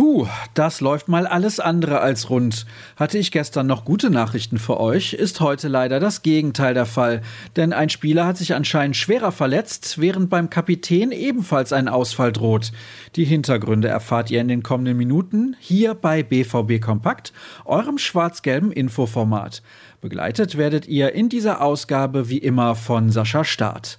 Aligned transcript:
Puh, 0.00 0.26
das 0.54 0.80
läuft 0.80 1.08
mal 1.08 1.26
alles 1.26 1.60
andere 1.60 2.00
als 2.00 2.30
rund. 2.30 2.64
Hatte 2.96 3.18
ich 3.18 3.32
gestern 3.32 3.66
noch 3.66 3.84
gute 3.84 4.08
Nachrichten 4.08 4.58
für 4.58 4.80
euch, 4.80 5.12
ist 5.12 5.40
heute 5.40 5.68
leider 5.68 6.00
das 6.00 6.22
Gegenteil 6.22 6.72
der 6.72 6.86
Fall. 6.86 7.20
Denn 7.56 7.74
ein 7.74 7.90
Spieler 7.90 8.24
hat 8.24 8.38
sich 8.38 8.54
anscheinend 8.54 8.96
schwerer 8.96 9.30
verletzt, 9.30 10.00
während 10.00 10.30
beim 10.30 10.48
Kapitän 10.48 11.12
ebenfalls 11.12 11.74
ein 11.74 11.86
Ausfall 11.86 12.32
droht. 12.32 12.72
Die 13.14 13.26
Hintergründe 13.26 13.88
erfahrt 13.88 14.30
ihr 14.30 14.40
in 14.40 14.48
den 14.48 14.62
kommenden 14.62 14.96
Minuten 14.96 15.54
hier 15.60 15.92
bei 15.92 16.22
BVB 16.22 16.80
Kompakt, 16.80 17.34
eurem 17.66 17.98
schwarz-gelben 17.98 18.72
Infoformat. 18.72 19.62
Begleitet 20.00 20.56
werdet 20.56 20.88
ihr 20.88 21.12
in 21.12 21.28
dieser 21.28 21.60
Ausgabe 21.60 22.30
wie 22.30 22.38
immer 22.38 22.74
von 22.74 23.10
Sascha 23.10 23.44
Staat. 23.44 23.98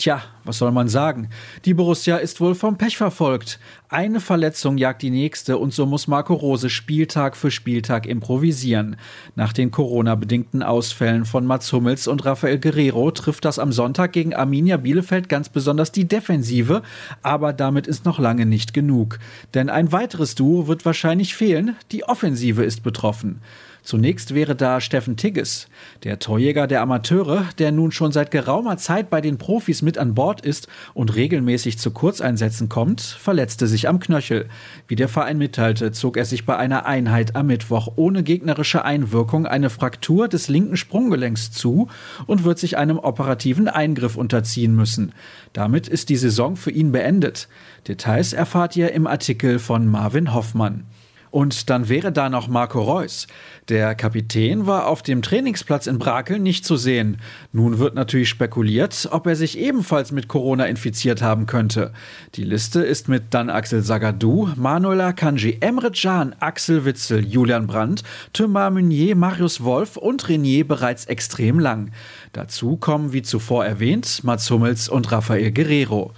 Tja, 0.00 0.22
was 0.44 0.56
soll 0.56 0.72
man 0.72 0.88
sagen? 0.88 1.28
Die 1.66 1.74
Borussia 1.74 2.16
ist 2.16 2.40
wohl 2.40 2.54
vom 2.54 2.78
Pech 2.78 2.96
verfolgt. 2.96 3.60
Eine 3.90 4.20
Verletzung 4.20 4.78
jagt 4.78 5.02
die 5.02 5.10
nächste 5.10 5.58
und 5.58 5.74
so 5.74 5.84
muss 5.84 6.08
Marco 6.08 6.32
Rose 6.32 6.70
Spieltag 6.70 7.36
für 7.36 7.50
Spieltag 7.50 8.06
improvisieren. 8.06 8.96
Nach 9.36 9.52
den 9.52 9.70
Corona-bedingten 9.70 10.62
Ausfällen 10.62 11.26
von 11.26 11.44
Mats 11.44 11.70
Hummels 11.74 12.08
und 12.08 12.24
Rafael 12.24 12.58
Guerrero 12.58 13.10
trifft 13.10 13.44
das 13.44 13.58
am 13.58 13.72
Sonntag 13.72 14.12
gegen 14.12 14.34
Arminia 14.34 14.78
Bielefeld 14.78 15.28
ganz 15.28 15.50
besonders 15.50 15.92
die 15.92 16.08
Defensive, 16.08 16.80
aber 17.20 17.52
damit 17.52 17.86
ist 17.86 18.06
noch 18.06 18.18
lange 18.18 18.46
nicht 18.46 18.72
genug. 18.72 19.18
Denn 19.52 19.68
ein 19.68 19.92
weiteres 19.92 20.34
Duo 20.34 20.66
wird 20.66 20.86
wahrscheinlich 20.86 21.34
fehlen, 21.34 21.76
die 21.92 22.04
Offensive 22.04 22.64
ist 22.64 22.82
betroffen. 22.82 23.42
Zunächst 23.82 24.34
wäre 24.34 24.54
da 24.54 24.80
Steffen 24.80 25.16
Tigges, 25.16 25.68
der 26.04 26.18
Torjäger 26.18 26.66
der 26.66 26.82
Amateure, 26.82 27.44
der 27.58 27.72
nun 27.72 27.92
schon 27.92 28.12
seit 28.12 28.30
geraumer 28.30 28.76
Zeit 28.76 29.10
bei 29.10 29.20
den 29.20 29.38
Profis 29.38 29.82
mit 29.82 29.98
an 29.98 30.14
Bord 30.14 30.42
ist 30.42 30.68
und 30.94 31.14
regelmäßig 31.14 31.78
zu 31.78 31.90
Kurzeinsätzen 31.90 32.68
kommt, 32.68 33.00
verletzte 33.00 33.66
sich 33.66 33.88
am 33.88 34.00
Knöchel. 34.00 34.48
Wie 34.86 34.96
der 34.96 35.08
Verein 35.08 35.38
mitteilte, 35.38 35.92
zog 35.92 36.16
er 36.16 36.24
sich 36.24 36.44
bei 36.44 36.56
einer 36.56 36.86
Einheit 36.86 37.36
am 37.36 37.46
Mittwoch 37.46 37.92
ohne 37.96 38.22
gegnerische 38.22 38.84
Einwirkung 38.84 39.46
eine 39.46 39.70
Fraktur 39.70 40.28
des 40.28 40.48
linken 40.48 40.76
Sprunggelenks 40.76 41.50
zu 41.50 41.88
und 42.26 42.44
wird 42.44 42.58
sich 42.58 42.76
einem 42.76 42.98
operativen 42.98 43.68
Eingriff 43.68 44.16
unterziehen 44.16 44.74
müssen. 44.74 45.12
Damit 45.52 45.88
ist 45.88 46.08
die 46.10 46.16
Saison 46.16 46.56
für 46.56 46.70
ihn 46.70 46.92
beendet. 46.92 47.48
Details 47.88 48.32
erfahrt 48.32 48.76
ihr 48.76 48.92
im 48.92 49.06
Artikel 49.06 49.58
von 49.58 49.86
Marvin 49.86 50.34
Hoffmann. 50.34 50.84
Und 51.30 51.70
dann 51.70 51.88
wäre 51.88 52.10
da 52.10 52.28
noch 52.28 52.48
Marco 52.48 52.80
Reus. 52.80 53.26
Der 53.68 53.94
Kapitän 53.94 54.66
war 54.66 54.88
auf 54.88 55.02
dem 55.02 55.22
Trainingsplatz 55.22 55.86
in 55.86 55.98
Brakel 55.98 56.40
nicht 56.40 56.64
zu 56.64 56.76
sehen. 56.76 57.18
Nun 57.52 57.78
wird 57.78 57.94
natürlich 57.94 58.28
spekuliert, 58.28 59.08
ob 59.12 59.28
er 59.28 59.36
sich 59.36 59.56
ebenfalls 59.56 60.10
mit 60.10 60.26
Corona 60.26 60.66
infiziert 60.66 61.22
haben 61.22 61.46
könnte. 61.46 61.92
Die 62.34 62.42
Liste 62.42 62.80
ist 62.80 63.08
mit 63.08 63.32
dann 63.32 63.48
Axel 63.48 63.82
Sagadou, 63.82 64.48
Manuel 64.56 65.00
Akanji, 65.00 65.58
Emre 65.60 65.92
Can, 65.92 66.34
Axel 66.40 66.84
Witzel, 66.84 67.24
Julian 67.24 67.68
Brandt, 67.68 68.02
Thomas 68.32 68.72
Meunier, 68.72 69.14
Marius 69.14 69.62
Wolf 69.62 69.96
und 69.96 70.28
Renier 70.28 70.66
bereits 70.66 71.04
extrem 71.04 71.60
lang. 71.60 71.92
Dazu 72.32 72.76
kommen, 72.76 73.12
wie 73.12 73.22
zuvor 73.22 73.64
erwähnt, 73.64 74.24
Mats 74.24 74.50
Hummels 74.50 74.88
und 74.88 75.12
Rafael 75.12 75.52
Guerrero. 75.52 76.12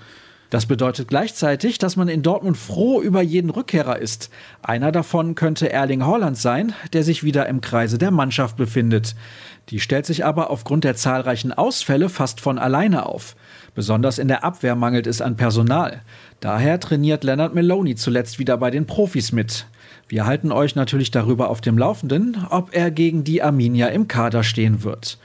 Das 0.52 0.66
bedeutet 0.66 1.08
gleichzeitig, 1.08 1.78
dass 1.78 1.96
man 1.96 2.08
in 2.08 2.22
Dortmund 2.22 2.58
froh 2.58 3.00
über 3.00 3.22
jeden 3.22 3.48
Rückkehrer 3.48 3.98
ist. 3.98 4.28
Einer 4.60 4.92
davon 4.92 5.34
könnte 5.34 5.72
Erling 5.72 6.04
Haaland 6.04 6.36
sein, 6.36 6.74
der 6.92 7.04
sich 7.04 7.24
wieder 7.24 7.48
im 7.48 7.62
Kreise 7.62 7.96
der 7.96 8.10
Mannschaft 8.10 8.58
befindet. 8.58 9.14
Die 9.70 9.80
stellt 9.80 10.04
sich 10.04 10.26
aber 10.26 10.50
aufgrund 10.50 10.84
der 10.84 10.94
zahlreichen 10.94 11.54
Ausfälle 11.54 12.10
fast 12.10 12.42
von 12.42 12.58
alleine 12.58 13.06
auf. 13.06 13.34
Besonders 13.74 14.18
in 14.18 14.28
der 14.28 14.44
Abwehr 14.44 14.76
mangelt 14.76 15.06
es 15.06 15.22
an 15.22 15.38
Personal. 15.38 16.02
Daher 16.40 16.78
trainiert 16.78 17.24
Leonard 17.24 17.54
Meloni 17.54 17.94
zuletzt 17.94 18.38
wieder 18.38 18.58
bei 18.58 18.70
den 18.70 18.84
Profis 18.84 19.32
mit. 19.32 19.64
Wir 20.06 20.26
halten 20.26 20.52
euch 20.52 20.74
natürlich 20.74 21.10
darüber 21.10 21.48
auf 21.48 21.62
dem 21.62 21.78
Laufenden, 21.78 22.44
ob 22.50 22.74
er 22.76 22.90
gegen 22.90 23.24
die 23.24 23.42
Arminia 23.42 23.86
im 23.86 24.06
Kader 24.06 24.42
stehen 24.42 24.84
wird. 24.84 25.16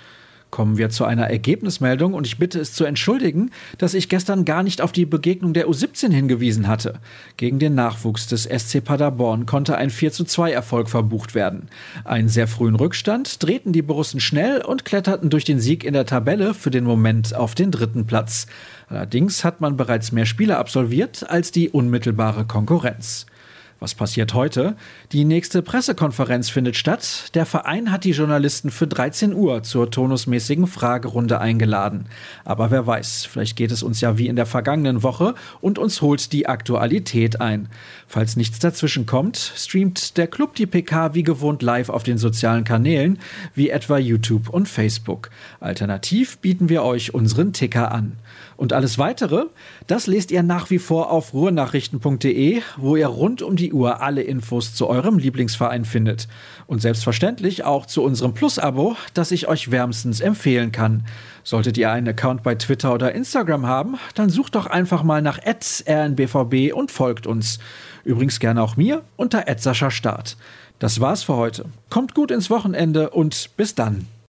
Kommen 0.50 0.78
wir 0.78 0.90
zu 0.90 1.03
einer 1.03 1.30
Ergebnismeldung 1.30 2.13
und 2.13 2.25
ich 2.25 2.38
bitte 2.38 2.59
es 2.59 2.74
zu 2.74 2.85
entschuldigen, 2.85 3.52
dass 3.78 3.94
ich 3.94 4.08
gestern 4.08 4.46
gar 4.46 4.63
nicht 4.63 4.81
auf 4.81 4.94
die 4.94 5.06
Begegnung 5.06 5.53
der 5.53 5.68
U17 5.68 6.12
hingewiesen 6.12 6.68
hatte. 6.68 7.00
Gegen 7.35 7.59
den 7.59 7.75
Nachwuchs 7.75 8.28
des 8.28 8.44
SC 8.44 8.84
Paderborn 8.84 9.46
konnte 9.46 9.78
ein 9.78 9.90
4 9.90 10.13
zu 10.13 10.24
2 10.24 10.52
Erfolg 10.52 10.90
verbucht 10.90 11.35
werden. 11.35 11.68
Einen 12.06 12.30
sehr 12.30 12.47
frühen 12.47 12.75
Rückstand 12.75 13.44
drehten 13.44 13.74
die 13.74 13.81
Borussen 13.81 14.22
schnell 14.22 14.62
und 14.62 14.85
kletterten 14.85 15.30
durch 15.30 15.44
den 15.44 15.59
Sieg 15.59 15.84
in 15.84 15.94
der 15.94 16.06
Tabelle 16.06 16.53
für 16.53 16.72
den 16.72 16.85
Moment 16.85 17.35
auf 17.35 17.53
den 17.53 17.72
dritten 17.72 18.06
Platz. 18.06 18.47
Allerdings 18.88 19.44
hat 19.44 19.59
man 19.59 19.75
bereits 19.75 20.14
mehr 20.14 20.25
Spiele 20.25 20.58
absolviert 20.58 21.29
als 21.29 21.52
die 21.52 21.69
unmittelbare 21.69 22.46
Konkurrenz. 22.46 23.25
Was 23.79 23.93
passiert 23.93 24.33
heute? 24.33 24.75
Die 25.11 25.23
nächste 25.23 25.61
Pressekonferenz 25.61 26.49
findet 26.49 26.75
statt. 26.75 27.29
Der 27.35 27.45
Verein 27.45 27.91
hat 27.91 28.05
die 28.05 28.11
Journalisten 28.11 28.71
für 28.71 28.88
13 28.88 29.35
Uhr 29.35 29.61
zur 29.61 29.91
tonusmäßigen 29.91 30.65
Fragerunde 30.65 31.39
eingeladen. 31.39 32.05
Aber 32.43 32.71
wer 32.71 32.87
weiß, 32.87 33.25
vielleicht 33.25 33.55
geht 33.55 33.71
es 33.71 33.83
uns 33.83 34.01
ja 34.01 34.17
wie 34.17 34.27
in 34.27 34.35
der 34.35 34.47
vergangenen 34.47 35.03
Woche 35.03 35.35
und 35.61 35.77
uns 35.77 36.01
holt 36.01 36.33
die 36.33 36.47
Aktualität 36.47 37.39
ein. 37.39 37.69
Falls 38.07 38.35
nichts 38.35 38.57
dazwischen 38.57 39.05
kommt, 39.05 39.37
streamt 39.37 40.17
der 40.17 40.25
Club 40.25 40.55
die 40.55 40.66
PK 40.66 41.13
wie 41.13 41.23
gewohnt 41.23 41.61
live 41.61 41.89
auf 41.89 42.01
den 42.01 42.17
sozialen 42.17 42.63
Kanälen, 42.63 43.19
wie 43.53 43.69
etwa 43.69 43.99
YouTube 43.99 44.49
und 44.49 44.67
Facebook. 44.67 45.29
Alternativ 45.59 46.39
bieten 46.39 46.67
wir 46.69 46.81
euch 46.81 47.13
unseren 47.13 47.53
Ticker 47.53 47.91
an. 47.91 48.13
Und 48.55 48.73
alles 48.73 48.97
weitere, 48.97 49.45
das 49.85 50.07
lest 50.07 50.31
ihr 50.31 50.41
nach 50.41 50.71
wie 50.71 50.79
vor 50.79 51.11
auf 51.11 51.33
ruhrnachrichten.de, 51.33 52.61
wo 52.77 52.95
ihr 52.95 53.07
rund 53.07 53.43
um 53.43 53.55
die 53.67 53.73
Uhr 53.73 54.01
alle 54.01 54.22
Infos 54.22 54.73
zu 54.73 54.88
eurem 54.88 55.17
Lieblingsverein 55.17 55.83
findet. 55.83 56.29
Und 56.67 56.81
selbstverständlich 56.81 57.66
auch 57.66 57.85
zu 57.85 58.01
unserem 58.01 58.33
Plus-Abo, 58.33 58.95
das 59.13 59.31
ich 59.31 59.50
euch 59.50 59.72
wärmstens 59.72 60.22
empfehlen 60.22 60.72
kann. 60.72 61.05
Solltet 61.44 61.78
ihr 61.78 61.91
einen 61.91 62.07
Account 62.07 62.44
bei 62.44 62.55
Twitter 62.55 62.94
oder 62.94 63.13
Instagram 63.13 63.67
haben, 63.67 63.95
dann 64.16 64.29
sucht 64.29 64.55
doch 64.55 64.67
einfach 64.67 65.03
mal 65.03 65.22
nach 65.22 65.39
rnbvb 65.45 66.72
und 66.72 66.91
folgt 66.91 67.28
uns. 67.28 67.59
Übrigens 68.05 68.39
gerne 68.39 68.61
auch 68.61 68.78
mir 68.78 69.03
unter 69.17 69.44
Start. 69.91 70.38
Das 70.79 71.01
war's 71.01 71.23
für 71.23 71.35
heute. 71.35 71.66
Kommt 71.89 72.16
gut 72.16 72.31
ins 72.31 72.49
Wochenende 72.49 73.09
und 73.09 73.49
bis 73.57 73.75
dann. 73.75 74.07